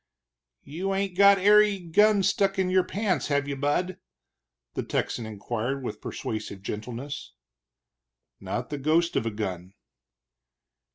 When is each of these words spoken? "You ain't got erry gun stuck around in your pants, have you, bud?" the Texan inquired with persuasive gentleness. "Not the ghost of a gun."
"You 0.63 0.95
ain't 0.95 1.15
got 1.15 1.37
erry 1.37 1.77
gun 1.91 2.23
stuck 2.23 2.57
around 2.57 2.69
in 2.69 2.69
your 2.71 2.83
pants, 2.83 3.27
have 3.27 3.47
you, 3.47 3.55
bud?" 3.55 3.99
the 4.73 4.81
Texan 4.81 5.27
inquired 5.27 5.83
with 5.83 6.01
persuasive 6.01 6.63
gentleness. 6.63 7.33
"Not 8.39 8.71
the 8.71 8.79
ghost 8.79 9.15
of 9.15 9.27
a 9.27 9.29
gun." 9.31 9.75